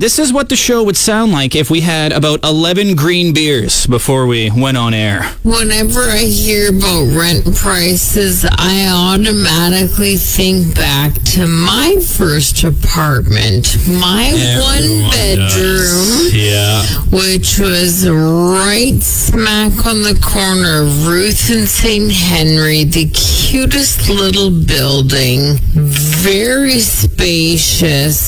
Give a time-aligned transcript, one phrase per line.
[0.00, 3.84] This is what the show would sound like if we had about 11 green beers
[3.88, 5.24] before we went on air.
[5.42, 14.30] Whenever I hear about rent prices, I automatically think back to my first apartment, my
[14.62, 16.80] one bedroom, Yeah.
[17.10, 22.12] which was right smack on the corner of Ruth and St.
[22.12, 28.18] Henry, the cutest little building, very spacious,